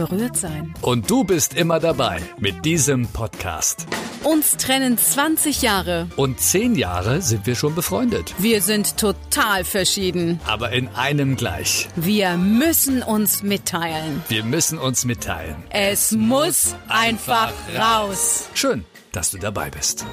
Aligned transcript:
berührt 0.00 0.36
sein. 0.36 0.74
Und 0.80 1.10
du 1.10 1.24
bist 1.24 1.52
immer 1.54 1.78
dabei 1.78 2.22
mit 2.38 2.64
diesem 2.64 3.06
Podcast. 3.08 3.86
Uns 4.24 4.56
trennen 4.56 4.96
20 4.96 5.60
Jahre. 5.60 6.08
Und 6.16 6.40
10 6.40 6.74
Jahre 6.74 7.20
sind 7.20 7.46
wir 7.46 7.54
schon 7.54 7.74
befreundet. 7.74 8.34
Wir 8.38 8.62
sind 8.62 8.96
total 8.96 9.64
verschieden. 9.64 10.40
Aber 10.46 10.72
in 10.72 10.88
einem 10.88 11.36
gleich. 11.36 11.88
Wir 11.96 12.38
müssen 12.38 13.02
uns 13.02 13.42
mitteilen. 13.42 14.22
Wir 14.28 14.42
müssen 14.42 14.78
uns 14.78 15.04
mitteilen. 15.04 15.56
Es 15.68 16.12
muss 16.12 16.74
einfach 16.88 17.52
raus. 17.78 18.48
Schön, 18.54 18.84
dass 19.12 19.30
du 19.32 19.38
dabei 19.38 19.70
bist. 19.70 20.06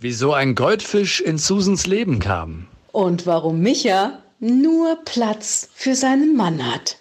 Wieso 0.00 0.34
ein 0.34 0.54
Goldfisch 0.54 1.20
in 1.20 1.38
Susans 1.38 1.86
Leben 1.86 2.18
kam. 2.18 2.66
Und 2.92 3.24
warum 3.24 3.60
Micha 3.60 4.18
nur 4.38 4.98
Platz 5.04 5.70
für 5.74 5.94
seinen 5.94 6.36
Mann 6.36 6.60
hat. 6.70 6.96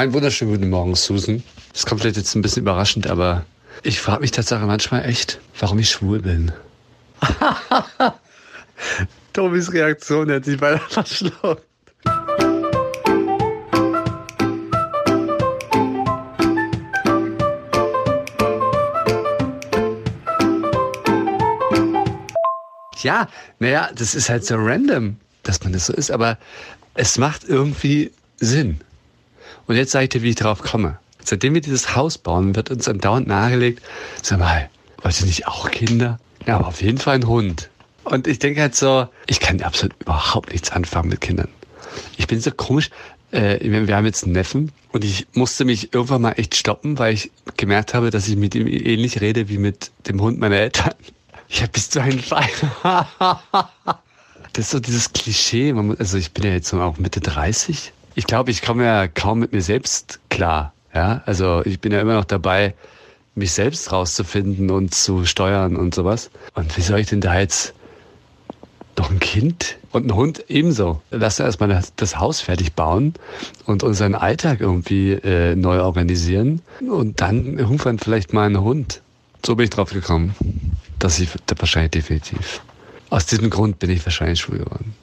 Einen 0.00 0.14
wunderschönen 0.14 0.54
guten 0.54 0.70
Morgen, 0.70 0.94
Susan. 0.94 1.42
Das 1.74 1.84
kommt 1.84 2.00
vielleicht 2.00 2.16
jetzt 2.16 2.34
ein 2.34 2.40
bisschen 2.40 2.62
überraschend, 2.62 3.06
aber 3.06 3.44
ich 3.82 4.00
frage 4.00 4.22
mich 4.22 4.30
tatsächlich 4.30 4.66
manchmal 4.66 5.04
echt, 5.04 5.38
warum 5.58 5.78
ich 5.78 5.90
schwul 5.90 6.20
bin. 6.20 6.52
Tobis 9.34 9.70
Reaktion 9.70 10.32
hat 10.32 10.46
sich 10.46 10.58
beinahe 10.58 10.80
verschluckt. 10.88 11.66
Ja, 23.02 23.28
naja, 23.58 23.90
das 23.94 24.14
ist 24.14 24.30
halt 24.30 24.46
so 24.46 24.54
random, 24.56 25.18
dass 25.42 25.62
man 25.62 25.74
das 25.74 25.84
so 25.84 25.92
ist, 25.92 26.10
aber 26.10 26.38
es 26.94 27.18
macht 27.18 27.44
irgendwie 27.44 28.12
Sinn. 28.38 28.80
Und 29.70 29.76
jetzt 29.76 29.92
sage 29.92 30.02
ich 30.02 30.08
dir, 30.08 30.22
wie 30.24 30.30
ich 30.30 30.34
darauf 30.34 30.64
komme. 30.64 30.98
Seitdem 31.22 31.54
wir 31.54 31.60
dieses 31.60 31.94
Haus 31.94 32.18
bauen, 32.18 32.56
wird 32.56 32.72
uns 32.72 32.88
andauernd 32.88 33.28
nahegelegt, 33.28 33.80
sag 34.20 34.40
mal, 34.40 34.68
wollt 35.00 35.20
ihr 35.20 35.28
nicht 35.28 35.46
auch 35.46 35.70
Kinder? 35.70 36.18
Ja, 36.44 36.56
aber 36.56 36.66
auf 36.66 36.82
jeden 36.82 36.98
Fall 36.98 37.14
ein 37.14 37.28
Hund. 37.28 37.70
Und 38.02 38.26
ich 38.26 38.40
denke 38.40 38.62
halt 38.62 38.74
so, 38.74 39.06
ich 39.28 39.38
kann 39.38 39.62
absolut 39.62 39.94
überhaupt 40.00 40.50
nichts 40.50 40.72
anfangen 40.72 41.08
mit 41.08 41.20
Kindern. 41.20 41.46
Ich 42.16 42.26
bin 42.26 42.40
so 42.40 42.50
komisch. 42.50 42.90
Äh, 43.30 43.60
wir 43.60 43.94
haben 43.94 44.06
jetzt 44.06 44.24
einen 44.24 44.32
Neffen 44.32 44.72
und 44.90 45.04
ich 45.04 45.28
musste 45.34 45.64
mich 45.64 45.94
irgendwann 45.94 46.22
mal 46.22 46.32
echt 46.32 46.56
stoppen, 46.56 46.98
weil 46.98 47.14
ich 47.14 47.30
gemerkt 47.56 47.94
habe, 47.94 48.10
dass 48.10 48.26
ich 48.26 48.34
mit 48.34 48.56
ihm 48.56 48.66
ähnlich 48.66 49.20
rede 49.20 49.48
wie 49.48 49.58
mit 49.58 49.92
dem 50.08 50.20
Hund 50.20 50.40
meiner 50.40 50.56
Eltern. 50.56 50.94
Ich 51.52 51.62
habe 51.62 51.70
bis 51.70 51.90
zu 51.90 52.00
einen 52.00 52.18
Fall. 52.18 52.48
das 54.52 54.64
ist 54.64 54.70
so 54.70 54.80
dieses 54.80 55.12
Klischee. 55.12 55.72
Also 55.98 56.16
ich 56.16 56.32
bin 56.32 56.44
ja 56.44 56.52
jetzt 56.52 56.72
auch 56.74 56.98
Mitte 56.98 57.20
30. 57.20 57.92
Ich 58.20 58.26
glaube, 58.26 58.50
ich 58.50 58.60
komme 58.60 58.84
ja 58.84 59.08
kaum 59.08 59.38
mit 59.38 59.54
mir 59.54 59.62
selbst 59.62 60.20
klar. 60.28 60.74
Ja, 60.94 61.22
also 61.24 61.62
ich 61.64 61.80
bin 61.80 61.90
ja 61.90 62.02
immer 62.02 62.12
noch 62.12 62.26
dabei, 62.26 62.74
mich 63.34 63.52
selbst 63.52 63.92
rauszufinden 63.92 64.70
und 64.70 64.94
zu 64.94 65.24
steuern 65.24 65.74
und 65.74 65.94
sowas. 65.94 66.30
Und 66.52 66.76
wie 66.76 66.82
soll 66.82 66.98
ich 66.98 67.06
denn 67.06 67.22
da 67.22 67.38
jetzt 67.38 67.72
noch 68.98 69.10
ein 69.10 69.20
Kind 69.20 69.78
und 69.90 70.06
ein 70.06 70.14
Hund 70.14 70.44
ebenso? 70.48 71.00
Lass 71.10 71.40
erstmal 71.40 71.70
das, 71.70 71.94
das 71.96 72.18
Haus 72.18 72.42
fertig 72.42 72.74
bauen 72.74 73.14
und 73.64 73.82
unseren 73.82 74.14
Alltag 74.14 74.60
irgendwie 74.60 75.12
äh, 75.12 75.56
neu 75.56 75.80
organisieren 75.80 76.60
und 76.86 77.22
dann 77.22 77.58
irgendwann 77.58 77.98
vielleicht 77.98 78.34
mal 78.34 78.44
einen 78.44 78.60
Hund. 78.60 79.00
So 79.46 79.56
bin 79.56 79.64
ich 79.64 79.70
drauf 79.70 79.92
gekommen 79.94 80.34
dass 81.00 81.18
ich 81.18 81.30
wahrscheinlich 81.56 81.92
definitiv. 81.92 82.60
Aus 83.08 83.26
diesem 83.26 83.50
Grund 83.50 83.80
bin 83.80 83.90
ich 83.90 84.04
wahrscheinlich 84.06 84.38
schwul 84.38 84.58
geworden. 84.58 84.94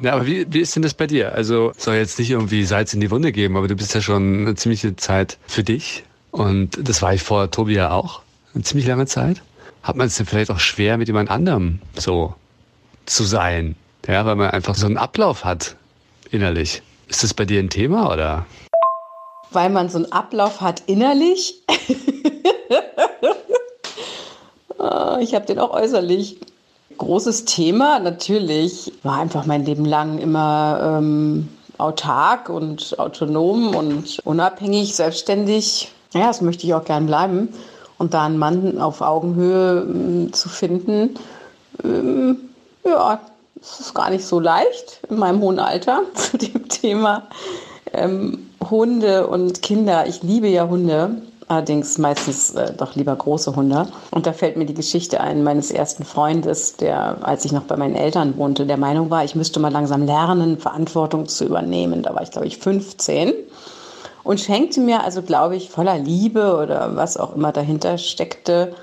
Ja, 0.00 0.12
aber 0.12 0.26
wie, 0.26 0.46
wie 0.52 0.60
ist 0.60 0.74
denn 0.74 0.82
das 0.82 0.94
bei 0.94 1.06
dir? 1.06 1.32
Also 1.32 1.72
soll 1.76 1.96
jetzt 1.96 2.18
nicht 2.18 2.30
irgendwie 2.30 2.64
Salz 2.64 2.92
in 2.92 3.00
die 3.00 3.10
Wunde 3.10 3.32
geben, 3.32 3.56
aber 3.56 3.68
du 3.68 3.76
bist 3.76 3.94
ja 3.94 4.00
schon 4.00 4.40
eine 4.40 4.54
ziemliche 4.54 4.96
Zeit 4.96 5.38
für 5.46 5.64
dich. 5.64 6.04
Und 6.30 6.88
das 6.88 7.00
war 7.00 7.14
ich 7.14 7.22
vor 7.22 7.50
Tobi 7.50 7.74
ja 7.74 7.90
auch, 7.90 8.22
eine 8.54 8.62
ziemlich 8.62 8.86
lange 8.86 9.06
Zeit. 9.06 9.42
Hat 9.82 9.96
man 9.96 10.08
es 10.08 10.16
denn 10.16 10.26
vielleicht 10.26 10.50
auch 10.50 10.60
schwer, 10.60 10.98
mit 10.98 11.08
jemand 11.08 11.30
anderem 11.30 11.80
so 11.94 12.34
zu 13.06 13.24
sein? 13.24 13.76
Ja, 14.06 14.26
weil 14.26 14.36
man 14.36 14.50
einfach 14.50 14.74
so 14.74 14.86
einen 14.86 14.98
Ablauf 14.98 15.44
hat 15.44 15.76
innerlich. 16.30 16.82
Ist 17.08 17.22
das 17.22 17.32
bei 17.32 17.44
dir 17.44 17.60
ein 17.60 17.70
Thema 17.70 18.12
oder? 18.12 18.46
weil 19.56 19.70
man 19.70 19.88
so 19.88 19.96
einen 19.96 20.12
Ablauf 20.12 20.60
hat 20.60 20.82
innerlich. 20.86 21.62
Ah, 24.78 25.18
ich 25.22 25.34
habe 25.34 25.46
den 25.46 25.58
auch 25.58 25.70
äußerlich. 25.70 26.38
Großes 26.98 27.44
Thema 27.44 27.98
natürlich. 27.98 28.92
War 29.02 29.18
einfach 29.18 29.46
mein 29.46 29.64
Leben 29.64 29.84
lang 29.84 30.18
immer 30.18 30.98
ähm, 30.98 31.48
autark 31.78 32.48
und 32.48 32.98
autonom 32.98 33.74
und 33.74 34.20
unabhängig, 34.24 34.96
selbstständig. 34.96 35.92
Ja, 36.14 36.28
das 36.28 36.40
möchte 36.40 36.66
ich 36.66 36.74
auch 36.74 36.84
gern 36.84 37.06
bleiben. 37.06 37.48
Und 37.98 38.14
da 38.14 38.24
einen 38.24 38.38
Mann 38.38 38.78
auf 38.78 39.00
Augenhöhe 39.00 39.82
ähm, 39.82 40.32
zu 40.32 40.48
finden, 40.48 41.14
ähm, 41.82 42.36
ja, 42.84 43.20
das 43.54 43.80
ist 43.80 43.94
gar 43.94 44.10
nicht 44.10 44.24
so 44.24 44.38
leicht 44.38 45.00
in 45.08 45.18
meinem 45.18 45.40
hohen 45.40 45.58
Alter 45.58 46.02
zu 46.14 46.38
dem 46.38 46.68
Thema. 46.68 47.24
Ähm, 47.92 48.50
Hunde 48.70 49.26
und 49.26 49.62
Kinder. 49.62 50.06
Ich 50.06 50.22
liebe 50.22 50.48
ja 50.48 50.68
Hunde, 50.68 51.22
allerdings 51.48 51.98
meistens 51.98 52.54
äh, 52.54 52.72
doch 52.72 52.94
lieber 52.94 53.14
große 53.14 53.54
Hunde. 53.54 53.88
Und 54.10 54.26
da 54.26 54.32
fällt 54.32 54.56
mir 54.56 54.66
die 54.66 54.74
Geschichte 54.74 55.20
ein 55.20 55.42
meines 55.42 55.70
ersten 55.70 56.04
Freundes, 56.04 56.76
der, 56.76 57.18
als 57.22 57.44
ich 57.44 57.52
noch 57.52 57.64
bei 57.64 57.76
meinen 57.76 57.94
Eltern 57.94 58.36
wohnte, 58.36 58.66
der 58.66 58.76
Meinung 58.76 59.10
war, 59.10 59.24
ich 59.24 59.34
müsste 59.34 59.60
mal 59.60 59.72
langsam 59.72 60.04
lernen, 60.04 60.58
Verantwortung 60.58 61.26
zu 61.26 61.44
übernehmen. 61.44 62.02
Da 62.02 62.14
war 62.14 62.22
ich, 62.22 62.30
glaube 62.30 62.46
ich, 62.46 62.58
15 62.58 63.32
und 64.24 64.40
schenkte 64.40 64.80
mir 64.80 65.04
also, 65.04 65.22
glaube 65.22 65.56
ich, 65.56 65.70
voller 65.70 65.98
Liebe 65.98 66.56
oder 66.56 66.96
was 66.96 67.16
auch 67.16 67.36
immer 67.36 67.52
dahinter 67.52 67.96
steckte, 67.96 68.74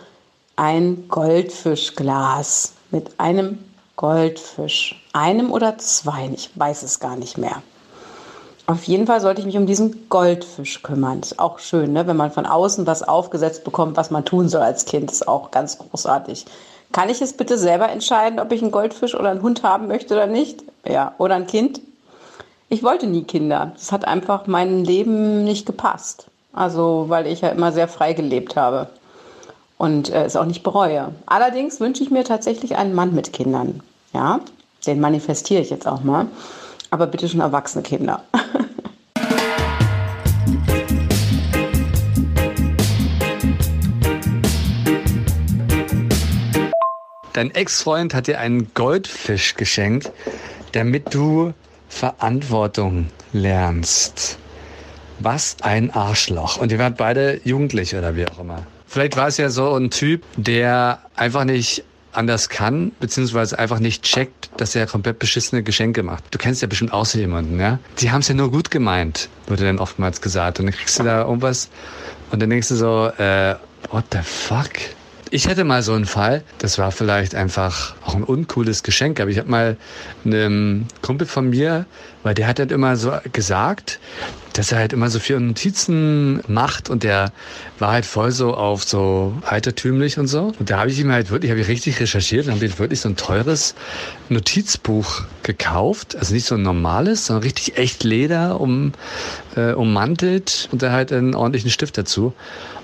ein 0.56 1.09
Goldfischglas 1.09 2.73
mit 2.91 3.19
einem 3.19 3.59
Goldfisch. 3.96 5.03
Einem 5.12 5.52
oder 5.52 5.78
zwei, 5.78 6.29
ich 6.34 6.50
weiß 6.56 6.84
es 6.84 7.00
gar 7.00 7.16
nicht 7.16 7.38
mehr. 7.38 7.62
Auf 8.66 8.85
jeden 8.85 9.07
Fall 9.07 9.19
sollte 9.19 9.41
ich 9.41 9.46
mich 9.46 9.57
um 9.57 9.66
diesen 9.66 10.07
Goldfisch 10.07 10.84
kümmern. 10.84 11.19
Ist 11.19 11.38
auch 11.38 11.59
schön, 11.59 11.91
ne? 11.91 12.07
wenn 12.07 12.16
man 12.16 12.31
von 12.31 12.46
außen 12.46 12.88
was 12.88 13.03
aufgesetzt 13.03 13.66
bekommt, 13.66 13.97
was 13.97 14.09
man 14.09 14.24
tun 14.24 14.47
soll 14.47 14.62
als 14.62 14.85
Kind. 14.85 15.12
Ist 15.12 15.28
auch 15.28 15.51
ganz 15.51 15.78
großartig. 15.78 16.46
Kann 16.94 17.09
ich 17.09 17.22
es 17.22 17.34
bitte 17.34 17.57
selber 17.57 17.90
entscheiden, 17.90 18.40
ob 18.40 18.52
ich 18.53 18.62
einen 18.62 18.72
Goldfisch 18.72 19.16
oder 19.16 19.31
einen 19.31 19.41
Hund 19.41 19.63
haben 19.63 19.88
möchte 19.88 20.13
oder 20.13 20.28
nicht? 20.28 20.63
Ja, 20.88 21.13
oder 21.18 21.35
ein 21.35 21.47
Kind? 21.47 21.81
Ich 22.69 22.84
wollte 22.84 23.06
nie 23.06 23.23
Kinder. 23.23 23.72
Das 23.73 23.91
hat 23.91 24.06
einfach 24.06 24.47
meinem 24.47 24.84
Leben 24.84 25.44
nicht 25.44 25.66
gepasst. 25.66 26.28
Also, 26.53 27.06
weil 27.09 27.28
ich 27.28 27.41
ja 27.41 27.50
immer 27.50 27.72
sehr 27.72 27.88
frei 27.88 28.13
gelebt 28.13 28.56
habe 28.56 28.88
und 29.78 30.09
äh, 30.09 30.23
es 30.23 30.35
auch 30.35 30.46
nicht 30.46 30.63
bereue. 30.63 31.09
Allerdings 31.25 31.79
wünsche 31.79 32.03
ich 32.03 32.12
mir 32.12 32.23
tatsächlich 32.23 32.78
einen 32.78 32.94
Mann 32.94 33.13
mit 33.13 33.34
Kindern. 33.34 33.81
Ja, 34.13 34.40
den 34.85 35.00
manifestiere 35.00 35.62
ich 35.62 35.69
jetzt 35.72 35.88
auch 35.88 36.03
mal. 36.03 36.28
Aber 36.93 37.07
bitte 37.07 37.27
schon 37.27 37.39
erwachsene 37.39 37.81
Kinder. 37.81 38.23
Dein 47.34 47.49
Ex-Freund 47.49 48.13
hat 48.13 48.28
dir 48.28 48.40
einen 48.40 48.72
Goldfisch 48.75 49.55
geschenkt, 49.55 50.11
damit 50.73 51.16
du 51.16 51.55
Verantwortung 51.90 53.07
lernst. 53.31 54.37
Was 55.17 55.57
ein 55.63 55.89
Arschloch. 55.89 56.57
Und 56.57 56.72
ihr 56.72 56.78
wart 56.78 56.97
beide 56.97 57.41
jugendlich 57.43 57.96
oder 57.96 58.16
wie 58.16 58.28
auch 58.28 58.37
immer. 58.37 58.67
Vielleicht 58.85 59.17
war 59.17 59.29
es 59.29 59.37
ja 59.37 59.49
so 59.49 59.73
ein 59.73 59.89
Typ, 59.89 60.22
der 60.37 60.99
einfach 61.16 61.46
nicht 61.46 61.85
anders 62.15 62.49
kann, 62.49 62.91
beziehungsweise 62.99 63.57
einfach 63.57 63.79
nicht 63.79 64.03
checkt, 64.03 64.49
dass 64.57 64.75
er 64.75 64.87
komplett 64.87 65.19
beschissene 65.19 65.63
Geschenke 65.63 66.03
macht. 66.03 66.23
Du 66.31 66.37
kennst 66.37 66.61
ja 66.61 66.67
bestimmt 66.67 66.93
auch 66.93 67.05
so 67.05 67.17
jemanden, 67.19 67.59
ja? 67.59 67.79
Die 67.99 68.11
haben 68.11 68.21
es 68.21 68.27
ja 68.27 68.33
nur 68.33 68.51
gut 68.51 68.71
gemeint, 68.71 69.29
wurde 69.47 69.65
dann 69.65 69.79
oftmals 69.79 70.21
gesagt. 70.21 70.59
Und 70.59 70.67
dann 70.67 70.75
kriegst 70.75 70.99
du 70.99 71.03
da 71.03 71.23
irgendwas 71.23 71.69
und 72.31 72.41
dann 72.41 72.49
denkst 72.49 72.69
du 72.69 72.75
so, 72.75 73.07
äh, 73.17 73.55
what 73.89 74.05
the 74.11 74.19
fuck? 74.23 74.71
Ich 75.29 75.47
hätte 75.47 75.63
mal 75.63 75.81
so 75.81 75.93
einen 75.93 76.05
Fall, 76.05 76.43
das 76.59 76.77
war 76.77 76.91
vielleicht 76.91 77.33
einfach 77.33 77.95
auch 78.05 78.13
ein 78.13 78.23
uncooles 78.23 78.83
Geschenk, 78.83 79.19
aber 79.19 79.31
ich 79.31 79.39
habe 79.39 79.49
mal 79.49 79.77
einem 80.25 80.85
Kumpel 81.01 81.25
von 81.25 81.49
mir, 81.49 81.87
weil 82.21 82.35
der 82.35 82.45
hat 82.45 82.59
dann 82.59 82.69
immer 82.69 82.95
so 82.97 83.13
gesagt, 83.31 83.99
dass 84.53 84.72
er 84.72 84.78
halt 84.78 84.94
immer 84.94 85.09
so 85.09 85.20
viele 85.20 85.40
Notizen 85.40 86.41
macht 86.47 86.90
und 86.90 87.03
der 87.03 87.32
war 87.79 87.91
halt 87.91 88.05
voll 88.05 88.32
so 88.32 88.53
auf 88.53 88.84
so 88.84 89.34
altertümlich 89.46 90.20
und 90.20 90.28
so. 90.28 90.53
Und 90.58 90.70
da 90.70 90.79
habe 90.79 90.91
ich 90.91 91.00
ihm 91.00 91.11
halt 91.11 91.32
wirklich, 91.32 91.52
habe 91.52 91.61
ich 91.61 91.67
richtig 91.67 92.00
recherchiert 92.00 92.46
und 92.46 92.53
habe 92.53 92.66
ich 92.66 92.79
wirklich 92.79 93.02
so 93.02 93.09
ein 93.09 93.16
teures 93.16 93.73
Notizbuch 94.29 95.23
gekauft. 95.41 96.16
Also 96.16 96.34
nicht 96.34 96.46
so 96.46 96.55
ein 96.55 96.61
normales, 96.61 97.26
sondern 97.26 97.44
richtig 97.44 97.78
echt 97.78 98.03
Leder 98.03 98.61
um, 98.61 98.94
äh, 99.55 99.73
ummantelt 99.73 100.70
und 100.72 100.84
da 100.84 100.91
halt 100.91 101.11
einen 101.11 101.34
ordentlichen 101.34 101.72
Stift 101.72 101.97
dazu. 101.97 102.34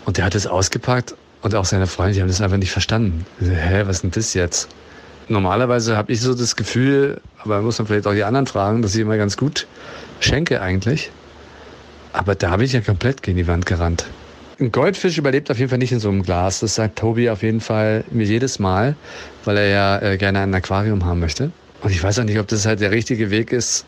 Und 0.06 0.18
der 0.18 0.26
hat 0.26 0.34
es 0.34 0.48
ausgepackt 0.48 1.16
und 1.42 1.54
auch 1.54 1.66
seine 1.66 1.86
Freunde, 1.86 2.16
die 2.16 2.22
haben 2.22 2.28
das 2.28 2.42
einfach 2.42 2.58
nicht 2.58 2.72
verstanden. 2.72 3.26
Hä, 3.40 3.84
was 3.86 3.98
ist 3.98 4.02
denn 4.04 4.12
das 4.12 4.34
jetzt? 4.34 4.70
Normalerweise 5.28 5.96
habe 5.96 6.12
ich 6.12 6.22
so 6.22 6.34
das 6.34 6.56
Gefühl, 6.56 7.22
aber 7.44 7.62
muss 7.62 7.78
man 7.78 7.88
vielleicht 7.88 8.08
auch 8.08 8.14
die 8.14 8.24
anderen 8.24 8.48
fragen, 8.48 8.82
dass 8.82 8.96
ich 8.96 9.02
immer 9.02 9.18
ganz 9.18 9.38
gut 9.38 9.68
schenke 10.20 10.62
eigentlich. 10.62 11.12
Aber 12.14 12.36
da 12.36 12.58
bin 12.58 12.66
ich 12.66 12.74
ja 12.74 12.82
komplett 12.82 13.22
gegen 13.22 13.38
die 13.38 13.48
Wand 13.48 13.66
gerannt. 13.66 14.06
Ein 14.60 14.72
Goldfisch 14.72 15.18
überlebt 15.18 15.50
auf 15.52 15.58
jeden 15.58 15.70
Fall 15.70 15.78
nicht 15.78 15.92
in 15.92 16.00
so 16.00 16.10
einem 16.10 16.24
Glas. 16.24 16.60
Das 16.60 16.76
sagt 16.76 17.00
Tobi 17.00 17.30
auf 17.30 17.44
jeden 17.44 17.62
Fall 17.62 18.04
mir 18.12 18.26
jedes 18.26 18.60
Mal, 18.60 18.96
weil 19.46 19.58
er 19.58 19.68
ja 19.68 20.00
äh, 20.02 20.18
gerne 20.18 20.40
ein 20.40 20.54
Aquarium 20.54 21.06
haben 21.06 21.20
möchte. 21.20 21.52
Und 21.82 21.92
ich 21.92 22.04
weiß 22.04 22.20
auch 22.20 22.26
nicht, 22.26 22.40
ob 22.40 22.48
das 22.48 22.66
halt 22.66 22.82
der 22.82 22.92
richtige 22.92 23.32
Weg 23.32 23.54
ist, 23.54 23.86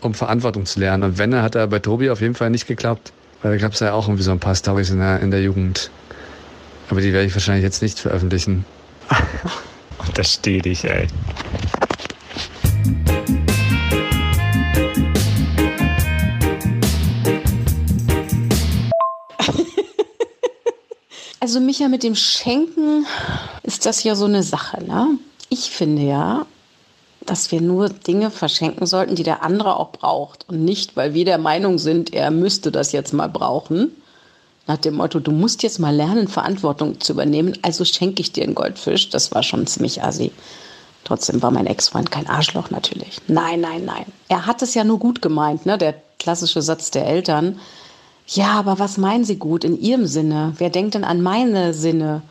um 0.00 0.14
Verantwortung 0.14 0.64
zu 0.64 0.80
lernen. 0.80 1.02
Und 1.02 1.18
wenn, 1.18 1.32
er 1.34 1.42
hat 1.42 1.54
er 1.54 1.66
bei 1.66 1.80
Tobi 1.80 2.08
auf 2.08 2.22
jeden 2.22 2.34
Fall 2.34 2.48
nicht 2.48 2.66
geklappt. 2.66 3.12
Weil 3.42 3.52
da 3.52 3.58
gab 3.58 3.74
es 3.74 3.80
ja 3.80 3.92
auch 3.92 4.08
irgendwie 4.08 4.22
so 4.22 4.30
ein 4.30 4.40
paar 4.40 4.54
Storys 4.54 4.90
in 4.90 4.98
der, 4.98 5.20
in 5.20 5.30
der 5.30 5.42
Jugend. 5.42 5.90
Aber 6.88 7.00
die 7.00 7.12
werde 7.12 7.26
ich 7.26 7.34
wahrscheinlich 7.34 7.64
jetzt 7.64 7.82
nicht 7.82 7.98
veröffentlichen. 7.98 8.64
Untersteh 10.06 10.60
dich, 10.60 10.84
ey. 10.84 11.06
Also 21.56 21.64
Micha, 21.64 21.88
mit 21.88 22.02
dem 22.02 22.14
Schenken 22.14 23.06
ist 23.62 23.86
das 23.86 24.04
ja 24.04 24.14
so 24.14 24.26
eine 24.26 24.42
Sache. 24.42 24.84
Ne? 24.84 25.18
Ich 25.48 25.70
finde 25.70 26.02
ja, 26.02 26.44
dass 27.24 27.50
wir 27.50 27.62
nur 27.62 27.88
Dinge 27.88 28.30
verschenken 28.30 28.84
sollten, 28.84 29.14
die 29.14 29.22
der 29.22 29.42
andere 29.42 29.78
auch 29.78 29.90
braucht. 29.90 30.46
Und 30.50 30.66
nicht, 30.66 30.96
weil 30.96 31.14
wir 31.14 31.24
der 31.24 31.38
Meinung 31.38 31.78
sind, 31.78 32.12
er 32.12 32.30
müsste 32.30 32.70
das 32.70 32.92
jetzt 32.92 33.14
mal 33.14 33.30
brauchen. 33.30 33.90
Nach 34.66 34.76
dem 34.76 34.96
Motto, 34.96 35.18
du 35.18 35.30
musst 35.30 35.62
jetzt 35.62 35.78
mal 35.78 35.96
lernen, 35.96 36.28
Verantwortung 36.28 37.00
zu 37.00 37.14
übernehmen, 37.14 37.56
also 37.62 37.86
schenke 37.86 38.20
ich 38.20 38.32
dir 38.32 38.44
einen 38.44 38.54
Goldfisch. 38.54 39.08
Das 39.08 39.32
war 39.32 39.42
schon 39.42 39.66
ziemlich 39.66 40.02
assi. 40.02 40.32
Trotzdem 41.04 41.40
war 41.40 41.52
mein 41.52 41.66
Ex-Freund 41.66 42.10
kein 42.10 42.26
Arschloch 42.26 42.68
natürlich. 42.68 43.16
Nein, 43.28 43.62
nein, 43.62 43.86
nein. 43.86 44.04
Er 44.28 44.44
hat 44.44 44.60
es 44.60 44.74
ja 44.74 44.84
nur 44.84 44.98
gut 44.98 45.22
gemeint, 45.22 45.64
ne? 45.64 45.78
Der 45.78 45.94
klassische 46.18 46.60
Satz 46.60 46.90
der 46.90 47.06
Eltern. 47.06 47.58
Ja, 48.26 48.58
aber 48.58 48.78
was 48.78 48.98
meinen 48.98 49.24
Sie 49.24 49.36
gut 49.36 49.62
in 49.62 49.80
Ihrem 49.80 50.06
Sinne? 50.06 50.52
Wer 50.58 50.70
denkt 50.70 50.94
denn 50.94 51.04
an 51.04 51.22
meine 51.22 51.72
Sinne 51.74 52.22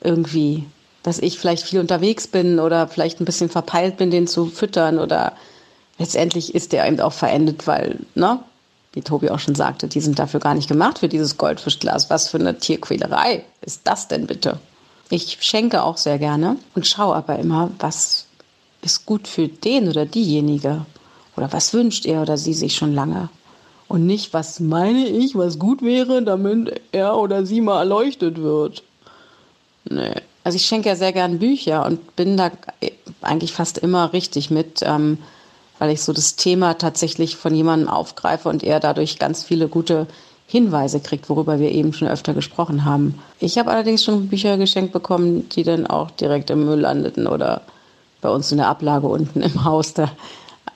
irgendwie? 0.00 0.64
Dass 1.02 1.18
ich 1.18 1.38
vielleicht 1.38 1.64
viel 1.64 1.80
unterwegs 1.80 2.26
bin 2.28 2.60
oder 2.60 2.86
vielleicht 2.88 3.20
ein 3.20 3.24
bisschen 3.24 3.48
verpeilt 3.48 3.96
bin, 3.96 4.10
den 4.10 4.26
zu 4.28 4.46
füttern 4.46 4.98
oder 4.98 5.32
letztendlich 5.98 6.54
ist 6.54 6.72
der 6.72 6.86
eben 6.86 7.00
auch 7.00 7.12
verendet, 7.12 7.66
weil, 7.66 7.98
ne? 8.14 8.40
Wie 8.92 9.02
Tobi 9.02 9.30
auch 9.30 9.38
schon 9.38 9.54
sagte, 9.54 9.88
die 9.88 10.00
sind 10.00 10.18
dafür 10.18 10.40
gar 10.40 10.54
nicht 10.54 10.68
gemacht 10.68 11.00
für 11.00 11.08
dieses 11.08 11.36
Goldfischglas. 11.36 12.08
Was 12.08 12.28
für 12.28 12.38
eine 12.38 12.58
Tierquälerei 12.58 13.44
ist 13.60 13.82
das 13.84 14.08
denn 14.08 14.26
bitte? 14.26 14.58
Ich 15.10 15.38
schenke 15.40 15.82
auch 15.82 15.98
sehr 15.98 16.18
gerne 16.18 16.56
und 16.74 16.86
schaue 16.86 17.14
aber 17.14 17.38
immer, 17.38 17.70
was 17.78 18.26
ist 18.82 19.04
gut 19.04 19.28
für 19.28 19.48
den 19.48 19.88
oder 19.88 20.06
diejenige. 20.06 20.86
Oder 21.36 21.52
was 21.52 21.74
wünscht 21.74 22.06
er 22.06 22.22
oder 22.22 22.38
sie 22.38 22.54
sich 22.54 22.74
schon 22.74 22.94
lange. 22.94 23.28
Und 23.88 24.06
nicht, 24.06 24.32
was 24.32 24.60
meine 24.60 25.06
ich, 25.06 25.36
was 25.36 25.58
gut 25.58 25.82
wäre, 25.82 26.22
damit 26.22 26.80
er 26.92 27.16
oder 27.16 27.46
sie 27.46 27.60
mal 27.60 27.78
erleuchtet 27.80 28.40
wird. 28.40 28.82
Nee. 29.88 30.14
Also 30.42 30.56
ich 30.56 30.66
schenke 30.66 30.88
ja 30.88 30.96
sehr 30.96 31.12
gern 31.12 31.38
Bücher 31.38 31.86
und 31.86 32.16
bin 32.16 32.36
da 32.36 32.50
eigentlich 33.22 33.52
fast 33.52 33.78
immer 33.78 34.12
richtig 34.12 34.50
mit. 34.50 34.80
Ähm, 34.82 35.18
weil 35.78 35.90
ich 35.90 36.02
so 36.02 36.12
das 36.12 36.36
Thema 36.36 36.74
tatsächlich 36.74 37.36
von 37.36 37.54
jemandem 37.54 37.88
aufgreife 37.88 38.48
und 38.48 38.62
er 38.62 38.80
dadurch 38.80 39.18
ganz 39.18 39.44
viele 39.44 39.68
gute 39.68 40.06
Hinweise 40.46 41.00
kriegt, 41.00 41.28
worüber 41.28 41.58
wir 41.58 41.72
eben 41.72 41.92
schon 41.92 42.08
öfter 42.08 42.32
gesprochen 42.32 42.84
haben. 42.84 43.18
Ich 43.40 43.58
habe 43.58 43.70
allerdings 43.70 44.04
schon 44.04 44.28
Bücher 44.28 44.56
geschenkt 44.58 44.92
bekommen, 44.92 45.48
die 45.50 45.64
dann 45.64 45.86
auch 45.86 46.10
direkt 46.12 46.50
im 46.50 46.64
Müll 46.64 46.80
landeten 46.80 47.26
oder 47.26 47.62
bei 48.20 48.30
uns 48.30 48.52
in 48.52 48.58
der 48.58 48.68
Ablage 48.68 49.08
unten 49.08 49.42
im 49.42 49.64
Haus. 49.64 49.92
Da 49.92 50.10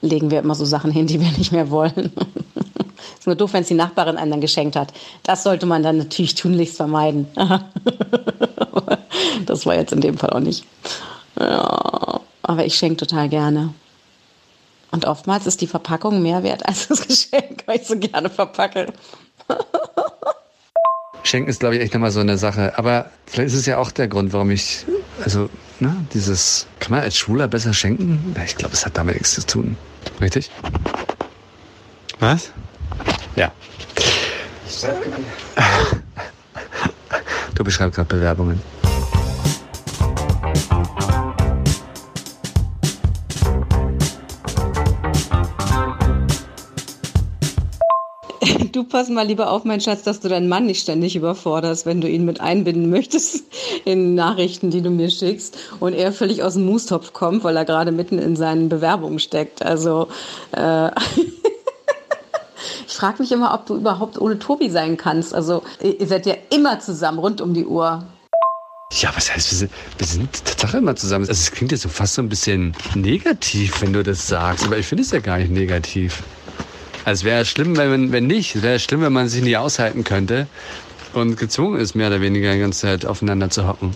legen 0.02 0.30
wir 0.30 0.40
immer 0.40 0.54
so 0.54 0.64
Sachen 0.64 0.90
hin, 0.90 1.06
die 1.06 1.20
wir 1.20 1.30
nicht 1.38 1.52
mehr 1.52 1.70
wollen. 1.70 2.12
ist 3.20 3.26
nur 3.26 3.36
doof, 3.36 3.52
wenn 3.52 3.62
es 3.62 3.68
die 3.68 3.74
Nachbarin 3.74 4.16
einem 4.16 4.30
dann 4.30 4.40
geschenkt 4.40 4.76
hat. 4.76 4.94
Das 5.22 5.42
sollte 5.42 5.66
man 5.66 5.82
dann 5.82 5.98
natürlich 5.98 6.34
tunlichst 6.34 6.76
vermeiden. 6.76 7.26
das 9.46 9.66
war 9.66 9.74
jetzt 9.74 9.92
in 9.92 10.00
dem 10.00 10.16
Fall 10.16 10.30
auch 10.30 10.40
nicht. 10.40 10.64
Ja, 11.38 12.20
aber 12.42 12.64
ich 12.64 12.76
schenke 12.76 12.96
total 12.96 13.28
gerne. 13.28 13.74
Und 14.90 15.04
oftmals 15.04 15.46
ist 15.46 15.60
die 15.60 15.66
Verpackung 15.66 16.22
mehr 16.22 16.42
wert 16.42 16.66
als 16.66 16.88
das 16.88 17.02
Geschenk, 17.06 17.62
weil 17.66 17.80
ich 17.80 17.86
so 17.86 17.98
gerne 17.98 18.30
verpacke. 18.30 18.90
Schenken 21.22 21.50
ist, 21.50 21.60
glaube 21.60 21.76
ich, 21.76 21.82
echt 21.82 21.92
nochmal 21.92 22.10
so 22.10 22.20
eine 22.20 22.38
Sache. 22.38 22.78
Aber 22.78 23.10
vielleicht 23.26 23.48
ist 23.48 23.60
es 23.60 23.66
ja 23.66 23.76
auch 23.76 23.90
der 23.90 24.08
Grund, 24.08 24.32
warum 24.32 24.50
ich, 24.50 24.86
also, 25.22 25.50
ne, 25.78 25.94
dieses, 26.14 26.66
kann 26.78 26.92
man 26.92 27.00
als 27.00 27.18
Schwuler 27.18 27.48
besser 27.48 27.74
schenken? 27.74 28.34
Ich 28.46 28.56
glaube, 28.56 28.72
es 28.72 28.86
hat 28.86 28.96
damit 28.96 29.16
nichts 29.16 29.34
zu 29.34 29.46
tun. 29.46 29.76
Richtig? 30.22 30.50
Was? 32.18 32.50
Ja. 33.40 33.50
Du 37.54 37.64
beschreibst 37.64 37.96
gerade 37.96 38.14
Bewerbungen. 38.14 38.60
Du 48.72 48.84
pass 48.84 49.08
mal 49.08 49.26
lieber 49.26 49.50
auf, 49.50 49.64
mein 49.64 49.80
Schatz, 49.80 50.02
dass 50.02 50.20
du 50.20 50.28
deinen 50.28 50.48
Mann 50.48 50.66
nicht 50.66 50.82
ständig 50.82 51.16
überforderst, 51.16 51.86
wenn 51.86 52.00
du 52.00 52.08
ihn 52.08 52.24
mit 52.24 52.40
einbinden 52.40 52.88
möchtest 52.90 53.44
in 53.84 54.14
Nachrichten, 54.14 54.70
die 54.70 54.82
du 54.82 54.90
mir 54.90 55.10
schickst 55.10 55.56
und 55.80 55.94
er 55.94 56.12
völlig 56.12 56.42
aus 56.42 56.54
dem 56.54 56.66
Mustopf 56.66 57.12
kommt, 57.12 57.42
weil 57.42 57.56
er 57.56 57.64
gerade 57.64 57.90
mitten 57.90 58.18
in 58.18 58.36
seinen 58.36 58.68
Bewerbungen 58.68 59.18
steckt. 59.18 59.64
Also 59.64 60.08
äh, 60.52 60.90
frage 63.00 63.22
mich 63.22 63.32
immer, 63.32 63.54
ob 63.54 63.64
du 63.64 63.76
überhaupt 63.76 64.20
ohne 64.20 64.38
Tobi 64.38 64.68
sein 64.68 64.98
kannst. 64.98 65.34
Also 65.34 65.62
ihr 65.82 66.06
seid 66.06 66.26
ja 66.26 66.34
immer 66.50 66.80
zusammen, 66.80 67.18
rund 67.18 67.40
um 67.40 67.54
die 67.54 67.64
Uhr. 67.64 68.04
Ja, 68.92 69.10
was 69.14 69.32
heißt, 69.32 69.50
wir 69.50 69.58
sind, 69.58 69.72
wir 69.96 70.06
sind 70.06 70.44
Tatsache 70.44 70.78
immer 70.78 70.94
zusammen. 70.96 71.26
Also 71.26 71.40
es 71.40 71.50
klingt 71.50 71.72
jetzt 71.72 71.82
so 71.82 71.88
fast 71.88 72.14
so 72.14 72.22
ein 72.22 72.28
bisschen 72.28 72.74
negativ, 72.94 73.80
wenn 73.80 73.94
du 73.94 74.02
das 74.02 74.28
sagst, 74.28 74.66
aber 74.66 74.76
ich 74.76 74.86
finde 74.86 75.02
es 75.02 75.12
ja 75.12 75.20
gar 75.20 75.38
nicht 75.38 75.50
negativ. 75.50 76.22
Also 77.06 77.20
es 77.20 77.24
wäre 77.24 77.44
schlimm, 77.46 77.74
wenn, 77.78 78.12
wenn 78.12 78.26
nicht. 78.26 78.56
Es 78.56 78.62
wäre 78.62 78.78
schlimm, 78.78 79.00
wenn 79.00 79.14
man 79.14 79.28
sich 79.28 79.42
nie 79.42 79.56
aushalten 79.56 80.04
könnte 80.04 80.46
und 81.14 81.38
gezwungen 81.38 81.80
ist, 81.80 81.94
mehr 81.94 82.08
oder 82.08 82.20
weniger 82.20 82.52
die 82.52 82.60
ganze 82.60 82.80
Zeit 82.80 83.06
aufeinander 83.06 83.48
zu 83.48 83.66
hocken. 83.66 83.92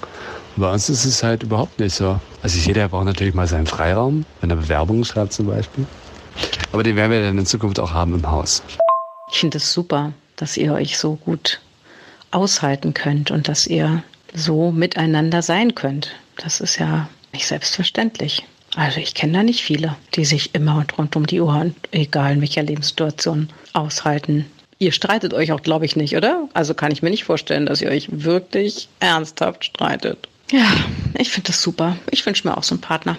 Bei 0.57 0.73
uns 0.73 0.88
ist 0.88 1.05
es 1.05 1.23
halt 1.23 1.43
überhaupt 1.43 1.78
nicht 1.78 1.95
so. 1.95 2.19
Also 2.43 2.59
jeder 2.59 2.88
braucht 2.88 3.05
natürlich 3.05 3.35
mal 3.35 3.49
seinen 3.49 3.67
Freiraum, 3.67 4.25
wenn 4.40 4.49
er 4.49 4.57
Bewerbungen 4.57 5.05
schreibt 5.05 5.35
zum 5.35 5.49
Beispiel. 5.49 5.85
Aber 6.73 6.83
den 6.83 6.97
werden 6.97 7.12
wir 7.12 7.21
dann 7.21 7.37
in 7.37 7.47
Zukunft 7.47 7.78
auch 7.78 7.93
haben 7.93 8.14
im 8.14 8.31
Haus. 8.31 8.62
Ich 9.35 9.41
finde 9.41 9.59
es 9.59 9.73
super, 9.73 10.12
dass 10.37 10.57
ihr 10.57 10.73
euch 10.73 10.97
so 10.97 11.17
gut 11.17 11.61
aushalten 12.31 12.95
könnt 12.95 13.33
und 13.33 13.49
dass 13.49 13.67
ihr 13.67 14.05
so 14.33 14.71
miteinander 14.71 15.43
sein 15.43 15.75
könnt. 15.75 16.14
Das 16.37 16.61
ist 16.61 16.79
ja 16.79 17.09
nicht 17.33 17.49
selbstverständlich. 17.49 18.47
Also 18.76 19.00
ich 19.00 19.12
kenne 19.12 19.33
da 19.33 19.43
nicht 19.43 19.64
viele, 19.64 19.97
die 20.14 20.25
sich 20.25 20.55
immer 20.55 20.76
und 20.76 20.97
rund 20.97 21.17
um 21.17 21.26
die 21.26 21.41
Uhr, 21.41 21.73
egal 21.91 22.35
in 22.35 22.43
welcher 22.43 22.62
Lebenssituation, 22.62 23.49
aushalten. 23.73 24.47
Ihr 24.79 24.93
streitet 24.93 25.35
euch 25.35 25.50
auch, 25.50 25.62
glaube 25.62 25.85
ich, 25.85 25.97
nicht, 25.97 26.17
oder? 26.17 26.49
Also 26.55 26.75
kann 26.75 26.93
ich 26.93 27.03
mir 27.03 27.11
nicht 27.11 27.25
vorstellen, 27.25 27.67
dass 27.67 27.81
ihr 27.81 27.91
euch 27.91 28.07
wirklich 28.12 28.88
ernsthaft 29.00 29.64
streitet. 29.64 30.29
Ja, 30.53 30.73
ich 31.19 31.31
finde 31.31 31.49
das 31.49 31.61
super. 31.61 31.97
Ich 32.12 32.25
wünsche 32.25 32.47
mir 32.47 32.57
auch 32.57 32.62
so 32.62 32.76
einen 32.76 32.83
Partner. 32.83 33.17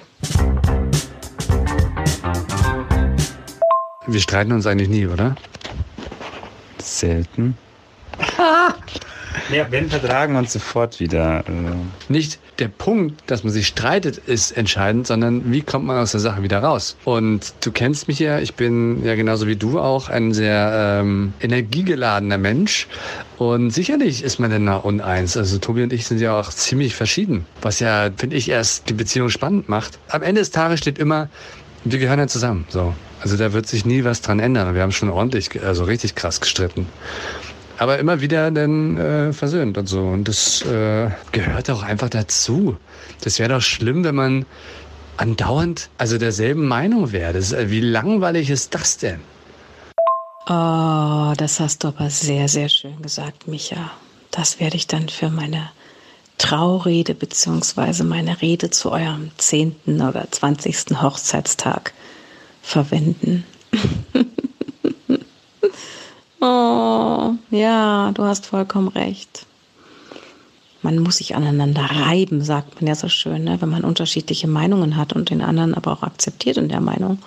Wir 4.07 4.21
streiten 4.21 4.53
uns 4.53 4.65
eigentlich 4.65 4.87
nie, 4.87 5.07
oder? 5.07 5.35
Selten. 6.85 7.57
Ja, 9.51 9.67
wenn 9.69 9.89
vertragen 9.89 10.35
uns 10.35 10.53
sofort 10.53 10.99
wieder. 10.99 11.43
Also. 11.45 11.75
Nicht 12.07 12.39
der 12.59 12.69
Punkt, 12.69 13.21
dass 13.27 13.43
man 13.43 13.51
sich 13.51 13.67
streitet, 13.67 14.17
ist 14.17 14.51
entscheidend, 14.51 15.07
sondern 15.07 15.51
wie 15.51 15.61
kommt 15.61 15.85
man 15.85 15.97
aus 15.97 16.11
der 16.11 16.21
Sache 16.21 16.41
wieder 16.41 16.59
raus? 16.59 16.95
Und 17.03 17.53
du 17.61 17.71
kennst 17.71 18.07
mich 18.07 18.19
ja, 18.19 18.39
ich 18.39 18.55
bin 18.55 19.03
ja 19.03 19.15
genauso 19.15 19.47
wie 19.47 19.55
du 19.55 19.79
auch 19.79 20.09
ein 20.09 20.33
sehr 20.33 21.01
ähm, 21.01 21.33
energiegeladener 21.41 22.37
Mensch. 22.37 22.87
Und 23.37 23.71
sicherlich 23.71 24.23
ist 24.23 24.39
man 24.39 24.51
dann 24.51 24.65
da 24.65 24.77
uneins. 24.77 25.35
Also 25.35 25.57
Tobi 25.57 25.83
und 25.83 25.91
ich 25.91 26.07
sind 26.07 26.21
ja 26.21 26.39
auch 26.39 26.49
ziemlich 26.49 26.95
verschieden, 26.95 27.45
was 27.61 27.79
ja, 27.79 28.09
finde 28.15 28.37
ich, 28.37 28.49
erst 28.49 28.89
die 28.89 28.93
Beziehung 28.93 29.29
spannend 29.29 29.67
macht. 29.67 29.99
Am 30.07 30.23
Ende 30.23 30.41
des 30.41 30.51
Tages 30.51 30.79
steht 30.79 30.97
immer, 30.97 31.29
wir 31.83 31.99
gehören 31.99 32.19
ja 32.19 32.27
zusammen. 32.27 32.65
So. 32.69 32.95
Also 33.21 33.37
da 33.37 33.53
wird 33.53 33.67
sich 33.67 33.85
nie 33.85 34.03
was 34.03 34.21
dran 34.21 34.39
ändern. 34.39 34.75
Wir 34.75 34.81
haben 34.81 34.91
schon 34.91 35.09
ordentlich, 35.09 35.63
also 35.63 35.83
richtig 35.83 36.15
krass 36.15 36.41
gestritten. 36.41 36.87
Aber 37.77 37.99
immer 37.99 38.21
wieder 38.21 38.51
dann 38.51 38.97
äh, 38.97 39.33
versöhnt 39.33 39.77
und 39.77 39.87
so. 39.87 40.01
Und 40.01 40.27
das 40.27 40.61
äh, 40.61 41.09
gehört 41.31 41.69
auch 41.69 41.83
einfach 41.83 42.09
dazu. 42.09 42.77
Das 43.21 43.39
wäre 43.39 43.49
doch 43.49 43.61
schlimm, 43.61 44.03
wenn 44.03 44.15
man 44.15 44.45
andauernd 45.17 45.89
also 45.97 46.17
derselben 46.17 46.67
Meinung 46.67 47.11
wäre. 47.11 47.33
Das, 47.33 47.51
äh, 47.51 47.69
wie 47.69 47.81
langweilig 47.81 48.49
ist 48.49 48.73
das 48.75 48.97
denn? 48.97 49.19
Oh, 50.47 51.33
das 51.37 51.59
hast 51.59 51.83
du 51.83 51.87
aber 51.89 52.09
sehr, 52.09 52.47
sehr 52.47 52.69
schön 52.69 53.01
gesagt, 53.01 53.47
Micha. 53.47 53.91
Das 54.31 54.59
werde 54.59 54.77
ich 54.77 54.87
dann 54.87 55.09
für 55.09 55.29
meine 55.29 55.69
Traurede 56.37 57.15
beziehungsweise 57.15 58.03
meine 58.03 58.41
Rede 58.41 58.69
zu 58.69 58.91
eurem 58.91 59.31
zehnten 59.37 60.01
oder 60.01 60.29
zwanzigsten 60.29 61.01
Hochzeitstag 61.01 61.93
verwenden. 62.65 63.45
oh, 66.41 67.33
ja, 67.51 68.11
du 68.11 68.23
hast 68.23 68.47
vollkommen 68.47 68.87
recht. 68.87 69.45
Man 70.81 70.99
muss 70.99 71.17
sich 71.17 71.35
aneinander 71.35 71.83
reiben, 71.83 72.41
sagt 72.41 72.75
man 72.75 72.87
ja 72.87 72.95
so 72.95 73.07
schön, 73.07 73.43
ne? 73.43 73.61
wenn 73.61 73.69
man 73.69 73.83
unterschiedliche 73.83 74.47
Meinungen 74.47 74.97
hat 74.97 75.13
und 75.13 75.29
den 75.29 75.41
anderen 75.41 75.73
aber 75.73 75.91
auch 75.91 76.03
akzeptiert 76.03 76.57
in 76.57 76.69
der 76.69 76.81
Meinung 76.81 77.19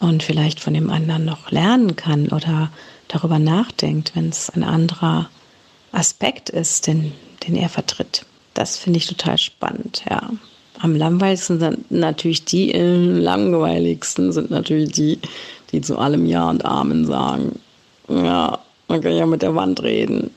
und 0.00 0.22
vielleicht 0.22 0.60
von 0.60 0.74
dem 0.74 0.90
anderen 0.90 1.24
noch 1.24 1.50
lernen 1.50 1.96
kann 1.96 2.28
oder 2.28 2.70
darüber 3.08 3.38
nachdenkt, 3.38 4.14
wenn 4.14 4.28
es 4.28 4.50
ein 4.50 4.64
anderer 4.64 5.28
Aspekt 5.92 6.50
ist, 6.50 6.86
den, 6.86 7.12
den 7.46 7.56
er 7.56 7.68
vertritt. 7.68 8.26
Das 8.54 8.76
finde 8.78 8.98
ich 8.98 9.06
total 9.06 9.38
spannend, 9.38 10.04
ja. 10.08 10.30
Am 10.80 10.94
langweiligsten 10.94 11.58
sind 11.58 11.90
natürlich 11.90 12.44
die, 12.44 12.74
äh, 12.74 12.96
langweiligsten 12.96 14.32
sind 14.32 14.50
natürlich 14.50 14.92
die, 14.92 15.18
die 15.72 15.80
zu 15.80 15.98
allem 15.98 16.26
Ja 16.26 16.50
und 16.50 16.64
Amen 16.66 17.06
sagen. 17.06 17.58
Ja, 18.08 18.58
man 18.88 19.00
kann 19.00 19.12
ja 19.12 19.24
mit 19.24 19.40
der 19.40 19.54
Wand 19.54 19.82
reden. 19.82 20.30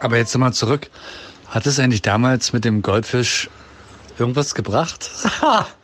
Aber 0.00 0.16
jetzt 0.16 0.34
nochmal 0.34 0.52
zurück. 0.52 0.90
Hat 1.48 1.66
es 1.66 1.78
eigentlich 1.78 2.02
damals 2.02 2.52
mit 2.52 2.64
dem 2.64 2.82
Goldfisch 2.82 3.48
irgendwas 4.18 4.54
gebracht? 4.54 5.10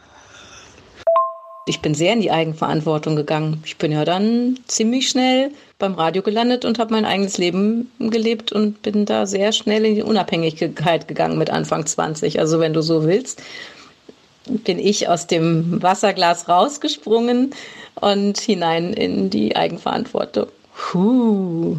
Ich 1.69 1.81
bin 1.81 1.95
sehr 1.95 2.13
in 2.13 2.21
die 2.21 2.31
Eigenverantwortung 2.31 3.17
gegangen. 3.17 3.61
Ich 3.67 3.77
bin 3.77 3.91
ja 3.91 4.05
dann 4.05 4.57
ziemlich 4.69 5.09
schnell 5.09 5.51
beim 5.81 5.95
Radio 5.95 6.23
gelandet 6.23 6.65
und 6.65 6.79
habe 6.79 6.95
mein 6.95 7.05
eigenes 7.05 7.39
Leben 7.39 7.91
gelebt 7.99 8.53
und 8.53 8.83
bin 8.83 9.05
da 9.05 9.27
sehr 9.27 9.51
schnell 9.51 9.85
in 9.85 9.97
die 9.97 10.03
Unabhängigkeit 10.05 11.09
gegangen 11.09 11.39
mit 11.39 11.51
Anfang 11.51 11.85
20. 11.85 12.39
Also 12.39 12.61
wenn 12.61 12.73
du 12.73 12.83
so 12.83 13.05
willst, 13.05 13.43
bin 14.47 14.79
ich 14.79 15.09
aus 15.09 15.27
dem 15.27 15.83
Wasserglas 15.83 16.49
rausgesprungen 16.49 17.51
und 17.97 18.39
hinein 18.39 18.93
in 18.93 19.29
die 19.29 19.57
Eigenverantwortung. 19.57 20.47
Puh. 20.73 21.79